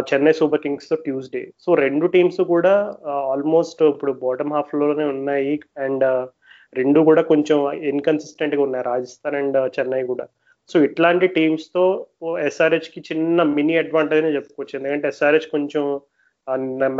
[0.08, 2.72] చెన్నై సూపర్ కింగ్స్తో ట్యూస్డే సో రెండు టీమ్స్ కూడా
[3.32, 5.54] ఆల్మోస్ట్ ఇప్పుడు బాటమ్ హాఫ్లోనే ఉన్నాయి.
[5.84, 6.04] అండ్
[6.78, 7.58] రెండు కూడా కొంచెం
[7.92, 8.84] ఇన్కన్సిస్టెంట్గా ఉన్నాయి.
[8.92, 10.26] రాజస్థాన్ అండ్ చెన్నై కూడా.
[10.70, 11.84] సో ఇట్లాంటి టీమ్స్తో
[12.48, 14.74] ఎస్ఆర్హెచ్కి చిన్న మినీ అడ్వాంటేజ్ అని చెప్పుకోవచ్చు.
[14.78, 15.84] ఎందుకంటే ఎస్ఆర్హెచ్ కొంచెం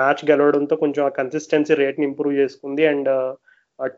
[0.01, 2.85] మ్యాచ్ గెలవడంతో కొంచెం ఆ కన్సిస్టెన్సీ రేట్ని ఇంప్రూవ్ చేసుకుంది.
[2.93, 3.11] అండ్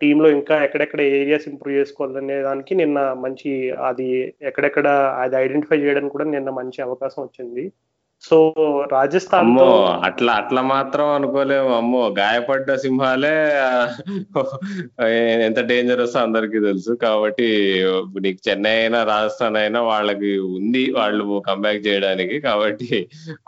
[0.00, 3.52] టీంలో ఇంకా ఎక్కడెక్కడ ఏరియాస్ ఇంప్రూవ్ చేసుకోవాలనే దానికి నిన్న మంచి
[3.90, 4.08] అది
[4.49, 4.88] ఎక్కడెక్కడ
[5.22, 7.64] అది ఐడెంటిఫై చేయడానికి కూడా నిన్న మంచి అవకాశం వచ్చింది.
[8.25, 8.37] సో
[8.92, 9.66] రాజస్థాన్ అమ్మో
[10.06, 13.37] అట్లా అట్లా మాత్రం అనుకోలేము అమ్మో గాయపడ్డ సింహాలే
[15.46, 16.92] ఎంత డేంజరస్ అందరికీ తెలుసు.
[17.04, 17.49] కాబట్టి
[18.26, 22.37] నీకు చెన్నై అయినా రాజస్థాన్ అయినా వాళ్ళకి ఉంది వాళ్ళు కంబ్యాక్ చేయడానికి.
[22.49, 22.90] కాబట్టి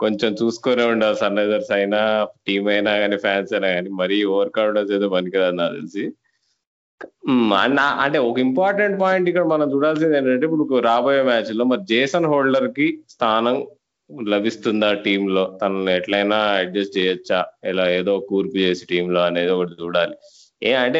[0.05, 1.19] కొంచెం చూసుకొని ఉండాలి.
[1.21, 2.01] సన్ రైజర్స్ అయినా
[2.49, 6.05] టీం అయినా కానీ ఫ్యాన్స్ అయినా కానీ మరీ ఓవర్ కావడం ఏదో పనికిరాదు నాకు తెలిసి.
[8.03, 13.57] అంటే ఒక ఇంపార్టెంట్ పాయింట్ ఇక్కడ మనం చూడాల్సింది ఏంటంటే ఇప్పుడు రాబోయే మ్యాచ్లో మరి జేసన్ హోల్డర్కి స్థానం
[14.23, 15.59] లభిస్తుందా టీమ్లో?
[15.61, 17.45] తనని ఎట్లయినా అడ్జస్ట్ చేయొచ్చా?
[17.65, 20.15] ఇలా ఏదో కూర్పు చేసి టీమ్లో అనేది ఒకటి చూడాలి.
[20.63, 20.99] ఏ అంటే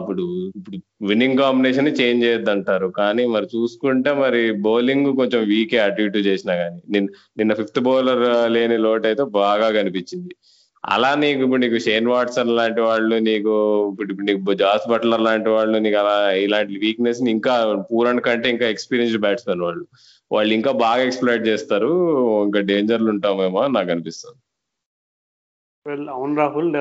[0.00, 0.22] ఇప్పుడు
[0.56, 0.76] ఇప్పుడు
[1.06, 2.86] విన్నింగ్ కాంబినేషన్ చేంజ్ చేయొద్దంటారు.
[2.96, 6.82] కానీ మరి చూసుకుంటే మరి బౌలింగ్ కొంచెం వీకే అటు ఇటు చేసినా కానీ.
[6.90, 10.34] నిన్న నిన్న ఫిఫ్త్ బౌలర్ లేని లోటు అయితే బాగా కనిపించింది.
[10.84, 15.78] అలా నీకు ఇప్పుడు నీకు షేన్ వాట్సన్ లాంటి వాళ్ళు నీకు ఇప్పుడు నీకు జాస్ బట్లర్ లాంటి వాళ్ళు
[15.78, 19.86] నీకు అలా ఇలాంటి వీక్నెస్ని ఇంకా పూరన్ కంటే ఇంకా ఎక్స్పీరియన్స్డ్ బ్యాట్స్మెన్ వాళ్ళు.
[20.32, 21.90] వాళ్ళు ఇంకా బాగా ఎక్స్ప్లోర్ చేస్తారు.
[22.42, 24.38] ఇంకా డేంజర్లు ఉంటామేమో నాకు అనిపిస్తుంది.
[25.86, 26.76] వెల్ అవును రాహుల్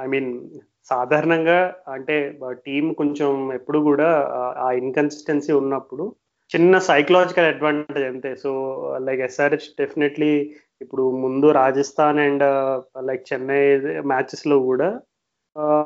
[0.00, 0.48] ఐ మీన్
[0.84, 6.14] సాధారణంగా అంటే టీం కొంచెం ఎప్పుడు కూడా ఆ- ఆ ఇన్కన్సిస్టెన్సీ ఉన్నప్పుడు
[6.50, 8.30] చిన్న సైకలాజికల్ అడ్వాంటేజ్ అంతే.
[8.42, 8.50] సో
[9.06, 10.32] లైక్ ఎస్ఆర్హెచ్ డెఫినెట్లీ
[10.80, 13.62] ఇప్పుడు ముందు Rajasthan and uh, like Chennai
[14.12, 14.88] మ్యాచెస్లో కూడా
[15.56, 15.84] uh,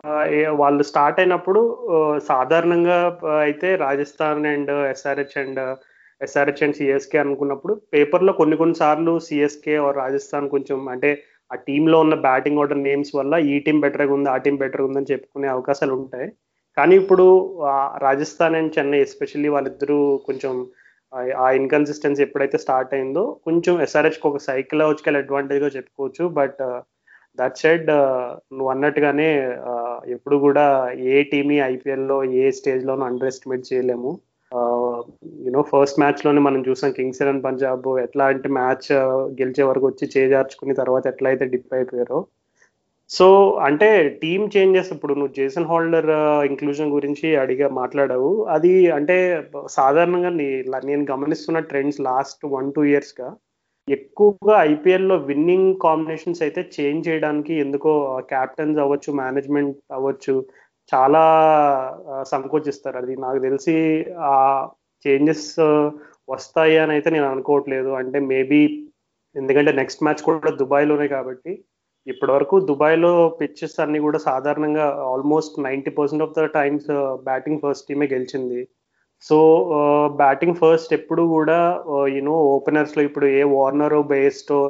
[0.63, 1.61] వాళ్ళు స్టార్ట్ అయినప్పుడు
[1.95, 2.99] uh, సాధారణంగా
[3.47, 5.61] అయితే Rajasthan and SRH and
[6.21, 11.11] SRH and CSK అనుకున్నప్పుడు పేపర్లో కొన్ని కొన్ని సార్లు సిఎస్కే ఆర్ రాజస్థాన్ కొంచెం అంటే
[11.51, 15.11] ఆ టీంలో ఉన్న బ్యాటింగ్ ఆర్డర్ నేమ్స్ వల్ల ఈ టీం బెటర్గా ఉంది ఆ టీం బెటర్గా ఉందని
[15.13, 16.29] చెప్పుకునే అవకాశాలు ఉంటాయి.
[16.79, 17.27] కానీ ఇప్పుడు
[17.99, 20.67] రాజస్థాన్ అండ్ చెన్నై ఎస్పెషల్లీ వాళ్ళిద్దరూ కొంచెం
[21.39, 26.29] ఆ- ఇన్కన్సిస్టెన్సీ ఎప్పుడైతే స్టార్ట్ అయిందో కొంచెం ఎస్ఆర్హెచ్కి ఒక సైకలాజికల్ అడ్వాంటేజ్గా చెప్పుకోవచ్చు.
[26.29, 26.59] బట్
[27.39, 27.87] దట్ సైడ్
[28.53, 29.29] నువ్వు అన్నట్టుగానే
[30.07, 34.19] ఎప్పుడు కూడా ఏ టీమ్ ఐపీఎల్లో ఏ స్టేజ్లోనూ అండర్ ఎస్టిమేట్ చేయలేము.
[35.45, 38.93] యూనో ఫస్ట్ మ్యాచ్లోనే మనం చూసాం కింగ్స్ ఎలెవన్ పంజాబ్ ఎట్లాంటి మ్యాచ్
[39.41, 42.27] గెలిచే వరకు వచ్చి చేజార్చుకుని తర్వాత ఎట్లయితే డిప్ అయిపోయారో.
[43.11, 46.11] సో అంటే టీమ్ చేంజెస్ ఇప్పుడు నువ్వు జేసన్ హోల్డర్
[46.45, 48.45] ఇంక్లూజన్ గురించి అడిగా మాట్లాడావు.
[48.45, 53.37] అది అంటే సాధారణంగా నీ- నేను గమనిస్తున్న ట్రెండ్స్ లాస్ట్ వన్ టూ ఇయర్స్గా
[53.89, 60.45] ఎక్కువగా ఐపీఎల్లో విన్నింగ్ కాంబినేషన్స్ అయితే చేంజ్ చేయడానికి ఎందుకో క్యాప్టెన్స్ అవ్వచ్చు మేనేజ్మెంట్ అవ్వచ్చు
[60.95, 61.25] చాలా
[62.23, 62.97] సంకోచిస్తారు.
[62.99, 64.69] అది నాకు తెలిసి ఆ
[65.07, 65.55] చేంజెస్
[66.29, 67.89] వస్తాయి అని అయితే నేను అనుకోవట్లేదు.
[67.89, 68.89] అంటే మేబీ
[69.37, 71.65] ఎందుకంటే నెక్స్ట్ మ్యాచ్ కూడా దుబాయ్లోనే కాబట్టి
[72.13, 76.91] ఇప్పటి వరకు దుబాయ్లో పిచ్చెస్ అన్ని కూడా సాధారణంగా almost ninety percent of the times
[77.29, 78.61] batting first టీమే గెలిచింది.
[79.25, 79.37] సో
[80.23, 81.57] బ్యాటింగ్ ఫస్ట్ ఎప్పుడు కూడా
[81.95, 84.61] uh, యూనో ఓపెనర్స్లో ఇప్పుడు ఏ వార్నర్ బేస్టో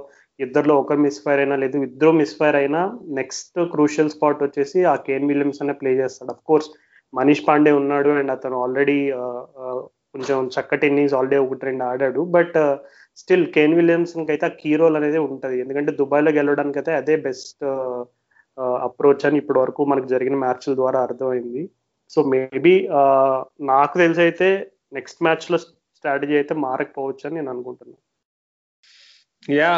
[0.41, 2.81] ఇద్దరిలో ఒకరు మిస్ఫైర్ అయినా లేదు ఇద్దరు మిస్ఫైర్ అయినా
[3.19, 6.33] నెక్స్ట్ క్రూషియల్ స్పాట్ వచ్చేసి ఆ కేన్ విలియమ్స్ అనే ప్లే చేస్తాడు.
[6.35, 6.69] అఫ్ కోర్స్
[7.13, 9.79] మనీష్ పాండే ఉన్నాడు అండ్ అతను ఆల్రెడీ uh, uh,
[10.15, 12.23] కొంచెం చక్కటి ఇన్నింగ్స్ ఆల్రెడీ ఒకటి రెండు ఆడాడు.
[12.37, 12.57] బట్
[13.21, 15.57] స్టిల్ కేన్ విలియమ్స్ అయితే ఆ కీ రోల్ అనేది ఉంటుంది.
[15.65, 17.65] ఎందుకంటే దుబాయ్లో గెలవడానికి అయితే అదే బెస్ట్
[18.87, 21.63] అప్రోచ్ అని ఇప్పటి వరకు మనకు జరిగిన మ్యాచ్ల ద్వారా అర్థమైంది.
[22.15, 22.75] సో మేబీ
[23.73, 24.49] నాకు తెలిసి అయితే
[24.99, 28.03] నెక్స్ట్ మ్యాచ్లో స్ట్రాటజీ అయితే మారకపోవచ్చు అని నేను అనుకుంటున్నాను.
[29.49, 29.69] యా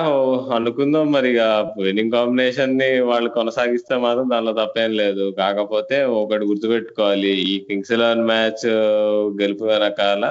[0.54, 1.42] అనుకుందాం మరి ఇక
[1.82, 5.24] విన్నింగ్ కాంబినేషన్ని వాళ్ళు కొనసాగిస్తే మాత్రం దానిలో తప్పేం లేదు.
[5.40, 7.30] కాకపోతే ఒకటి గుర్తుపెట్టుకోవాలి.
[7.50, 8.64] ఈ కింగ్స్ ఎలెవన్ మ్యాచ్
[9.40, 10.24] గెలుపు వెనకాల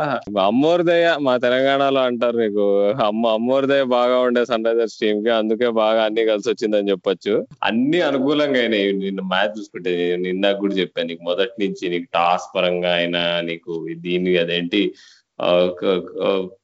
[0.48, 2.66] అమ్మోర్దయ మా తెలంగాణలో అంటారు నీకు.
[3.08, 7.36] అమ్మ అమ్మోర్దయ బాగా ఉండే సన్ రైజర్స్ టీమ్కి అందుకే బాగా అన్ని కలిసి వచ్చిందని చెప్పొచ్చు.
[7.70, 8.92] అన్ని అనుకూలంగా అయినాయి.
[9.06, 9.94] నిన్న మ్యాచ్ చూసుకుంటే
[10.28, 11.10] నిన్న కూడా చెప్పాను.
[11.12, 13.72] నీకు మొదటి నుంచి నీకు టాస్ పరంగా అయినా నీకు
[14.08, 14.84] దీని అదేంటి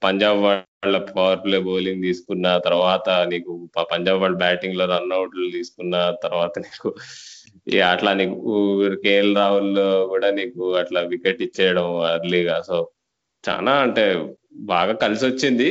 [0.03, 0.41] పంజాబ్
[0.85, 3.51] వాళ్ళ పవర్ ప్లే బౌలింగ్ తీసుకున్న తర్వాత నీకు
[3.93, 6.89] పంజాబ్ వాళ్ళ బ్యాటింగ్లో రన్అట్లు తీసుకున్న తర్వాత నీకు
[7.91, 8.35] అట్లా నీకు
[9.03, 9.77] కేఎల్ రాహుల్
[10.09, 12.77] కూడా నీకు అట్లా వికెట్ ఇచ్చేయడం అర్లీగా సో
[13.43, 14.03] చాలా అంటే
[14.55, 15.69] బాగా కలిసి వచ్చింది.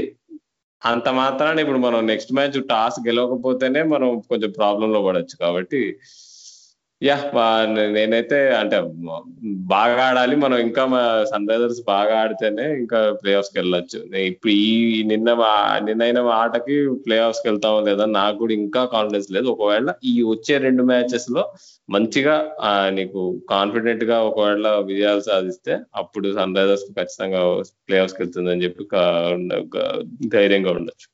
[0.83, 5.81] అంత మాత్రాన ఇప్పుడు మనం నెక్స్ట్ మ్యాచ్ టాస్ గెలవకపోతేనే మనం కొంచెం ప్రాబ్లం లో పడొచ్చు కాబట్టి
[7.02, 7.14] యా
[7.94, 8.76] నేనైతే అంటే
[9.72, 10.35] బాగా ఆడాలి.
[10.44, 10.83] మనం ఇంకా
[11.30, 14.70] సన్ రైజర్స్ బాగా ఆడితేనే ఇంకా ప్లే ఆఫ్స్కి వెళ్ళొచ్చు ఇప్పుడు ఈ
[15.11, 15.28] నిన్న
[15.88, 16.76] నిన్నైన ఆటకి
[17.07, 19.46] ప్లే ఆఫ్స్కి వెళ్తామో లేదా నాకు కూడా ఇంకా కాన్ఫిడెన్స్ లేదు.
[19.54, 21.44] ఒకవేళ ఈ వచ్చే రెండు మ్యాచెస్లో
[21.88, 22.37] మంచిగా
[22.98, 23.22] నీకు
[23.54, 27.42] కాన్ఫిడెంట్గా ఒకవేళ విజయాలు సాధిస్తే అప్పుడు సన్ రైజర్స్ ఖచ్చితంగా
[27.88, 28.85] ప్లే ఆఫ్స్కి వెళ్తుందని చెప్పి
[30.37, 31.07] ధైర్యంగా ఉండొచ్చు.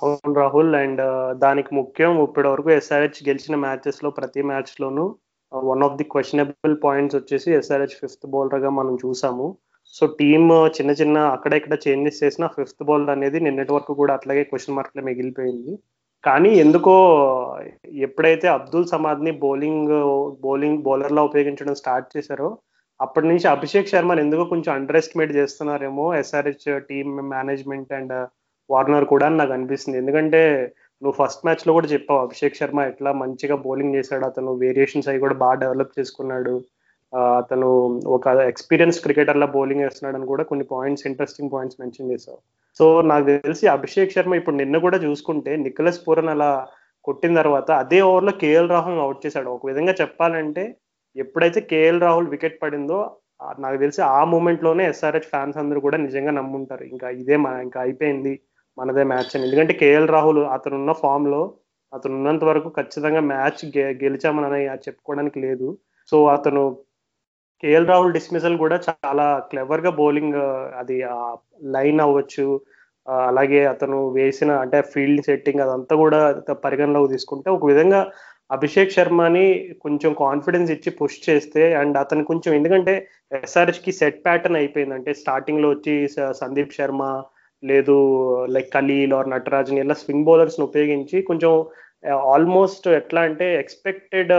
[0.00, 1.00] అవును రాహుల్ అండ్
[1.38, 5.04] దానికి ముఖ్యం ఇప్పటి వరకు ఎస్ఆర్హెచ్ గెలిచిన మ్యాచెస్లో ప్రతి మ్యాచ్ లోనూ
[5.52, 9.46] one of the questionable points వచ్చేసి ఎస్ఆర్హెచ్ ఫిఫ్త్ బౌలర్గా మనం చూసాము.
[9.94, 14.44] సో టీమ్ చిన్న చిన్న అక్కడ ఇక్కడ చేంజెస్ చేసిన ఫిఫ్త్ బౌలర్ అనేది నిన్నటి వరకు కూడా అట్లాగే
[14.44, 15.72] క్వశ్చన్ మార్క్లో మిగిలిపోయింది.
[16.24, 16.94] కానీ ఎందుకో
[18.06, 19.94] ఎప్పుడైతే అబ్దుల్ సమాద్ని బౌలింగ్
[20.42, 22.48] బౌలింగ్ బౌలర్ లా ఉపయోగించడం స్టార్ట్ చేశారో
[23.00, 28.14] అప్పటి నుంచి అభిషేక్ శర్మని ఎందుకో కొంచెం underestimate చేస్తున్నారేమో SRH team management and
[28.72, 29.96] Warner కూడా నాకు అనిపిస్తుంది.
[30.02, 30.42] ఎందుకంటే
[31.02, 35.36] నువ్వు ఫస్ట్ మ్యాచ్లో కూడా చెప్పావు అభిషేక్ శర్మ ఎట్లా మంచిగా బౌలింగ్ చేశాడు అతను వేరియేషన్స్ అవి కూడా
[35.44, 36.54] బాగా డెవలప్ చేసుకున్నాడు.
[37.40, 37.68] అతను
[38.16, 42.38] ఒక ఎక్స్పీరియన్స్ క్రికెటర్ లా బౌలింగ్ వేస్తున్నాడు అని కూడా కొన్ని పాయింట్స్ ఇంట్రెస్టింగ్ పాయింట్స్ మెన్షన్ చేశావు.
[42.80, 46.50] సో నాకు తెలిసి అభిషేక్ శర్మ ఇప్పుడు నిన్న కూడా చూసుకుంటే నిఖలస్ పూరన్ అలా
[47.08, 49.48] కొట్టిన తర్వాత అదే ఓవర్లో కేఎల్ రాహుల్ అవుట్ చేశాడు.
[49.56, 50.64] ఒక విధంగా చెప్పాలంటే
[51.16, 53.00] ఎప్పుడైతే కేఎల్ రాహుల్ వికెట్ పడిందో
[53.64, 56.84] నాకు తెలిసి ఆ మూమెంట్లోనే ఎస్ఆర్హెచ్ ఫ్యాన్స్ అందరూ కూడా నిజంగా నమ్ముంటారు.
[56.92, 58.34] ఇంకా ఇదే మన ఇంకా అయిపోయింది.
[58.78, 59.44] మనదే మ్యాచ్ అని.
[59.46, 61.42] ఎందుకంటే కేఎల్ రాహుల్ అతను ఉన్న ఫామ్లో
[61.92, 63.62] అతను ఉన్నంత వరకు ఖచ్చితంగా మ్యాచ్
[64.02, 65.68] గెలిచామని చెప్పుకోవడానికి లేదు.
[66.12, 66.62] సో అతను
[67.62, 70.38] కేఎల్ రాహుల్ డిస్మిసల్ కూడా చాలా క్లెవర్గా బౌలింగ్
[70.80, 70.96] అది
[71.74, 72.46] లైన్ అవ్వచ్చు
[73.28, 76.20] అలాగే అతను వేసిన అంటే ఫీల్డ్ సెట్టింగ్ అదంతా కూడా
[76.64, 78.00] పరిగణలోకి తీసుకుంటే ఒక విధంగా
[78.50, 79.44] అభిషేక్ శర్మని
[79.80, 82.94] కొంచెం కాన్ఫిడెన్స్ ఇచ్చి పుష్ చేస్తే అండ్ అతను కొంచెం ఎందుకంటే
[83.38, 85.94] ఎస్ఆర్హెచ్కి సెట్ ప్యాటర్న్ అయిపోయింది అంటే స్టార్టింగ్లో వచ్చి
[86.40, 87.02] సందీప్ శర్మ
[87.62, 87.94] లేదు
[88.54, 91.52] లైక్ ఖలీల్ ఆర్ నటరాజన్ ఇలా స్వింగ్ బౌలర్స్ని ఉపయోగించి కొంచెం
[92.34, 94.32] ఆల్మోస్ట్ ఎట్లా అంటే ఎక్స్పెక్టెడ్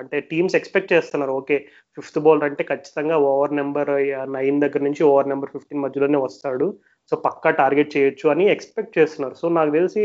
[0.00, 1.32] అంటే టీమ్స్ ఎక్స్పెక్ట్ చేస్తున్నారు.
[1.40, 1.56] ఓకే
[1.96, 3.90] ఫిఫ్త్ బౌలర్ అంటే ఖచ్చితంగా ఓవర్ నెంబర్
[4.36, 6.68] నైన్ దగ్గర నుంచి ఓవర్ నెంబర్ ఫిఫ్టీన్ మధ్యలోనే వస్తాడు.
[7.12, 9.34] సో పక్కా టార్గెట్ చేయొచ్చు అని ఎక్స్పెక్ట్ చేస్తున్నారు.
[9.40, 10.04] సో నాకు తెలిసి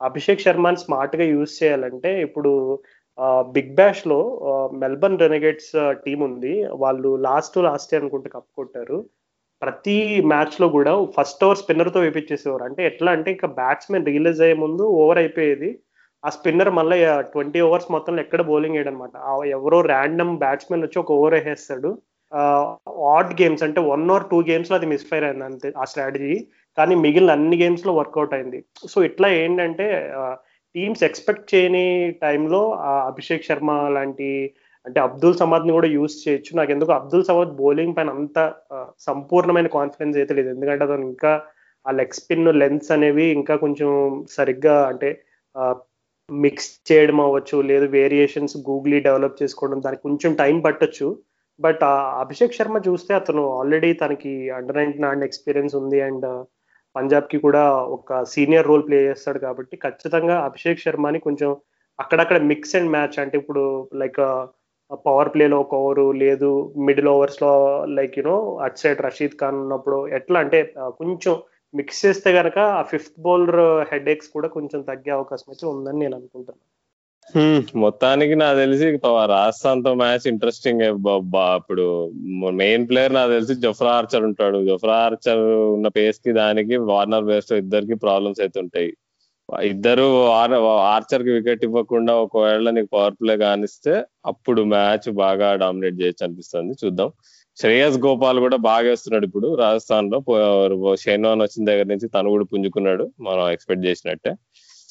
[0.00, 2.52] అభిషేక్ శర్మని స్మార్ట్గా యూజ్ చేయాలంటే ఇప్పుడు
[3.56, 4.18] బిగ్ బ్యాష్లో
[4.82, 5.72] మెల్బర్న్ రెనగేట్స్
[6.04, 6.52] టీం ఉంది.
[6.82, 8.98] వాళ్ళు లాస్ట్ లాస్ట్ అనుకుంటే కప్ కొట్టారు.
[9.62, 9.96] ప్రతి
[10.32, 12.64] మ్యాచ్లో కూడా ఫస్ట్ ఓవర్ స్పిన్నర్తో వేపించేసేవారు.
[12.68, 15.70] అంటే ఎట్లా అంటే ఇంకా బ్యాట్స్మెన్ రిలీజ్ అయ్యే ముందు ఓవర్ అయిపోయేది.
[16.24, 16.96] ఆ స్పిన్నర్ మళ్ళీ
[17.32, 19.12] ట్వంటీ ఓవర్స్ మొత్తంలో ఎక్కడ బౌలింగ్ వేయడనమాట
[19.56, 21.90] ఎవరో ర్యాండమ్ బ్యాట్స్మెన్ వచ్చి ఒక ఓవర్ వేసేస్తాడు.
[23.14, 26.34] ఆడ్ గేమ్స్ అంటే వన్ ఆర్ టూ గేమ్స్లో అది మిస్ఫైర్ అయింది అంతే ఆ స్ట్రాటజీ
[26.78, 28.58] కానీ మిగిలిన అన్ని గేమ్స్లో వర్కౌట్ అయింది.
[28.92, 29.86] సో ఇట్లా ఏంటంటే
[30.74, 31.86] టీమ్స్ ఎక్స్పెక్ట్ చేయని
[32.24, 32.60] టైంలో
[33.10, 34.28] అభిషేక్ శర్మ లాంటి
[34.86, 36.52] అంటే అబ్దుల్ సమాద్ని కూడా యూజ్ చేయొచ్చు.
[36.58, 38.38] నాకు ఎందుకు అబ్దుల్ సమాద్ బౌలింగ్ పైన అంత
[39.08, 40.48] సంపూర్ణమైన కాన్ఫిడెన్స్ అయితే లేదు.
[40.54, 41.32] ఎందుకంటే అతను ఇంకా
[41.86, 43.90] ఆ లెగ్ స్పిన్ లెన్స్ అనేవి ఇంకా కొంచెం
[44.36, 45.10] సరిగ్గా అంటే
[46.30, 51.08] మిక్స్ చేయడం అవ్వచ్చు లేదు వేరియేషన్స్ గూగ్లీ డెవలప్ చేసుకోవడం దానికి కొంచెం టైం పట్టొచ్చు.
[51.60, 51.82] బట్
[52.22, 56.26] అభిషేక్ శర్మ చూస్తే అతను ఆల్రెడీ తనకి అండర్ నైన్టీన్ అండ్ ఎక్స్పీరియన్స్ ఉంది అండ్
[56.96, 57.64] పంజాబ్కి కూడా
[57.96, 61.50] ఒక సీనియర్ రోల్ ప్లే చేస్తాడు కాబట్టి ఖచ్చితంగా అభిషేక్ శర్మని కొంచెం
[61.98, 63.62] అక్కడక్కడ మిక్స్ అండ్ మ్యాచ్ అంటే ఇప్పుడు
[64.02, 64.20] లైక్
[65.06, 67.52] పవర్ ప్లేలో ఒక ఓవరు లేదు middle ఓవర్స్లో
[67.88, 71.34] like you know at side Rashid Khan ఉన్నప్పుడు ఎట్లా అంటే కొంచెం
[71.74, 73.60] మిక్స్ చేస్తే కనుక ఆ ఫిఫ్త్ బౌలర్
[73.92, 76.66] హెడ్ ఎక్స్ కూడా కొంచెం తగ్గే అవకాశం అయితే ఉందని నేను అనుకుంటున్నాను
[77.80, 78.86] మొత్తానికి నాకు తెలిసి
[79.26, 81.84] రాజస్థాన్తో మ్యాచ్ ఇంట్రెస్టింగ్ ఇప్పుడు
[82.52, 84.58] మెయిన్ ప్లేయర్ నాకు తెలిసి జఫ్రా ఆర్చర్ ఉంటాడు.
[84.64, 85.42] జఫ్రా ఆర్చర్
[85.76, 88.90] ఉన్న పేస్కి దానికి వార్నర్ బేస్ ఇద్దరికి ప్రాబ్లమ్స్ అయితే ఉంటాయి.
[89.70, 90.06] ఇద్దరు
[90.94, 93.94] ఆర్చర్కి వికెట్ ఇవ్వకుండా ఒకవేళ నీకు పవర్ ప్లే కానిస్తే
[94.26, 96.74] అప్పుడు మ్యాచ్ బాగా డామినేట్ చేయొచ్చు అనిపిస్తుంది.
[96.84, 97.10] చూద్దాం.
[97.60, 99.54] శ్రేయస్ గోపాల్ కూడా బాగా వేస్తున్నాడు ఇప్పుడు.
[99.54, 100.18] రాజస్థాన్లో
[101.04, 103.04] షైన్వాన్ వచ్చిన దగ్గర నుంచి తను కూడా పుంజుకున్నాడు.
[103.20, 104.32] మనం ఎక్స్పెక్ట్ చేసినట్టే.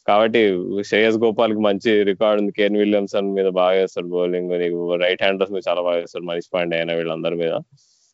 [0.07, 0.41] కాబట్టి
[0.89, 2.51] శ్రేయస్ గోపాల్కి మంచి రికార్డ్ ఉంది.
[2.51, 4.51] కేన్ విలియమ్సన్ మీద బాగా వేస్తాడు బౌలింగ్.
[4.59, 7.55] నీకు రైట్ హ్యాండర్స్ మీద చాలా బాగా వేస్తాడు మనీష్ పాండే అయిన వీళ్ళందరి మీద.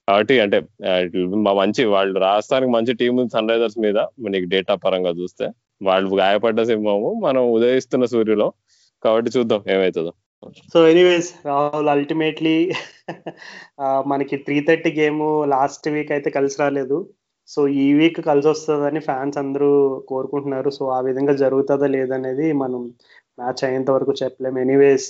[0.08, 0.58] కాబట్టి అంటే
[1.62, 3.34] మంచి వాళ్ళు రాజస్థాన్ మంచి టీం ఉంది.
[3.38, 3.98] సన్ రైజర్స్ మీద.
[4.30, 5.48] నీకు డేటా పరంగా చూస్తే.
[5.82, 8.48] వాళ్ళు గాయపడ్డ సింహము మనం ఉదయిస్తున్న సూర్యులో.
[9.04, 10.14] కాబట్టి చూద్దాం ఏమవుతుందో
[10.74, 12.56] సో ఎనీవేస్ రాహుల్ అల్టిమేట్లీ
[14.12, 15.22] మనకి three thirty game
[15.54, 16.98] last week అయితే కలిసి రాలేదు.
[17.50, 19.70] సో ఈ వీక్ కలిసి వస్తుందని ఫ్యాన్స్ అందరూ
[20.12, 20.70] కోరుకుంటున్నారు.
[20.78, 22.82] సో ఆ విధంగా జరుగుతుందా లేదనేది మనం
[23.42, 25.10] మ్యాచ్ అయ్యేంత వరకు చెప్పలేము ఎనీవేస్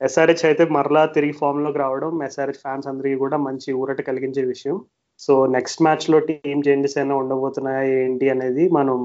[0.00, 4.76] ఎస్ఆర్హెచ్ అయితే మరలా తిరిగి ఫామ్లోకి రావడం ఎస్ఆర్హెచ్ ఫ్యాన్స్ అందరికీ కూడా మంచి ఊరట కలిగించే విషయం.
[5.20, 8.98] సో నెక్స్ట్ మ్యాచ్లో టీం చేంజెస్ అయినా ఉండబోతున్నాయా ఏంటి అనేది మనం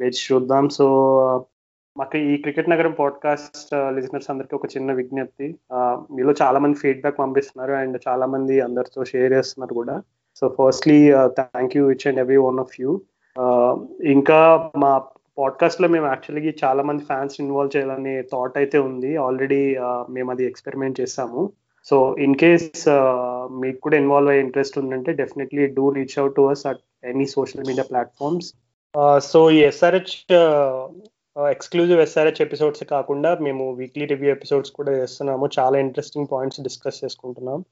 [0.00, 0.64] వేచి చూద్దాం.
[0.68, 0.86] సో
[1.96, 5.46] మాకు ఈ క్రికెట్ నగరం పాడ్కాస్ట్ లిజనర్స్ uh, అందరికీ ఒక చిన్న విజ్ఞప్తి.
[5.76, 9.94] Uh, మీలో చాలా మంది ఫీడ్బ్యాక్ పంపిస్తున్నారు అండ్ చాలా మంది అందరితో షేర్ చేస్తున్నారు కూడా.
[10.40, 10.98] So firstly
[11.38, 12.90] thank you each and every one of you
[14.16, 14.40] ఇంకా
[14.84, 14.92] మా
[15.38, 19.12] పాడ్కాస్ట్లో మేము యాక్చువల్లీ చాలా మంది ఫ్యాన్స్ ఇన్వాల్వ్ చేయాలనే థాట్ అయితే ఉంది.
[19.26, 21.42] ఆల్రెడీ uh, మేము అది ఎక్స్పెరిమెంట్ చేసాము.
[21.86, 22.70] సో ఇన్ కేస్
[23.62, 26.80] మీకు కూడా ఇన్వాల్వ్ అయ్యే ఇంట్రెస్ట్ ఉందంటే definitely do reach out to us at
[27.12, 28.48] any social media platforms
[29.18, 30.12] so ఈ ఎస్ఆర్హెచ్
[31.50, 35.48] ఎక్స్క్లూజివ్ ఎస్ఆర్హెచ్ ఎపిసోడ్స్ కాకుండా మేము వీక్లీ రివ్యూ ఎపిసోడ్స్ కూడా చేస్తున్నాము.
[35.58, 37.64] చాలా ఇంట్రెస్టింగ్ పాయింట్స్ డిస్కస్ చేసుకుంటున్నాం.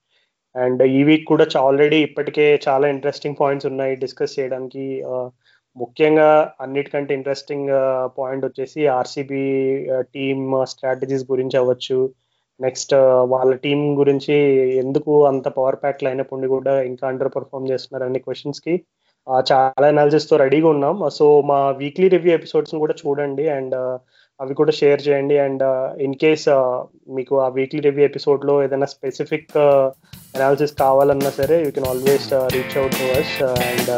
[0.57, 5.03] అండ్ ఈ వీక్ కూడా ఆల్రెడీ ఇప్పటికే చాలా ఇంట్రెస్టింగ్ పాయింట్స్ ఉన్నాయి డిస్కస్ చేయడానికి.
[5.77, 7.69] ముఖ్యంగా అన్నిటికంటే ఇంట్రెస్టింగ్
[8.19, 9.43] పాయింట్ వచ్చేసి ఆర్సీబీ
[10.01, 12.11] టీమ్ స్ట్రాటజీస్ గురించి అవ్వచ్చు.
[12.61, 14.35] నెక్స్ట్ వాళ్ళ టీం గురించి
[14.77, 18.75] ఎందుకు అంత పవర్ ప్యాక్ లైనప్ ఉండి కూడా ఇంకా అండర్ పర్ఫామ్ చేస్తున్నారు అనే క్వశ్చన్స్కి
[19.51, 20.97] చాలా అనాలిసిస్తో రెడీగా ఉన్నాం.
[20.97, 23.97] Uh, సో మా వీక్లీ రివ్యూ ఎపిసోడ్స్ కూడా చూడండి అండ్ uh,
[24.41, 25.63] అవి కూడా షేర్ చేయండి అండ్
[26.07, 26.47] ఇన్ కేస్
[27.17, 29.57] మీకు ఆ వీక్లీ రివ్యూ ఎపిసోడ్లో ఏదైనా స్పెసిఫిక్
[30.37, 33.35] అనాలిసిస్ uh, కావాలన్నా సరే you can always reach out to us
[33.69, 33.93] and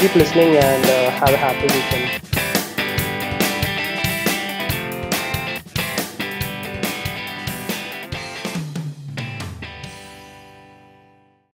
[0.00, 2.37] keep listening and have happy weekend